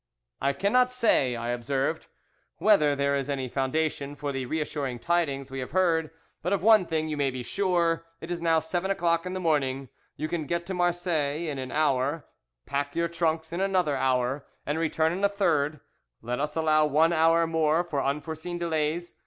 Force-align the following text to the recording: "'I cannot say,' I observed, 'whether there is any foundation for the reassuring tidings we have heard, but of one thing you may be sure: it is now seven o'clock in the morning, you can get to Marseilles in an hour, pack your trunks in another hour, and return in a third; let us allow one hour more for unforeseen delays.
"'I 0.41 0.53
cannot 0.53 0.91
say,' 0.91 1.35
I 1.35 1.49
observed, 1.49 2.07
'whether 2.57 2.95
there 2.95 3.15
is 3.15 3.29
any 3.29 3.47
foundation 3.47 4.15
for 4.15 4.31
the 4.31 4.47
reassuring 4.47 4.97
tidings 4.97 5.51
we 5.51 5.59
have 5.59 5.69
heard, 5.73 6.09
but 6.41 6.51
of 6.51 6.63
one 6.63 6.87
thing 6.87 7.07
you 7.07 7.15
may 7.15 7.29
be 7.29 7.43
sure: 7.43 8.07
it 8.19 8.31
is 8.31 8.41
now 8.41 8.57
seven 8.57 8.89
o'clock 8.89 9.27
in 9.27 9.33
the 9.33 9.39
morning, 9.39 9.89
you 10.15 10.27
can 10.27 10.47
get 10.47 10.65
to 10.65 10.73
Marseilles 10.73 11.47
in 11.47 11.59
an 11.59 11.71
hour, 11.71 12.25
pack 12.65 12.95
your 12.95 13.07
trunks 13.09 13.53
in 13.53 13.61
another 13.61 13.95
hour, 13.95 14.47
and 14.65 14.79
return 14.79 15.13
in 15.13 15.23
a 15.23 15.29
third; 15.29 15.81
let 16.23 16.39
us 16.39 16.55
allow 16.55 16.83
one 16.87 17.13
hour 17.13 17.45
more 17.45 17.83
for 17.83 18.03
unforeseen 18.03 18.57
delays. 18.57 19.13